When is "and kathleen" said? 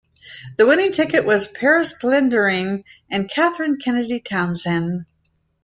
3.11-3.77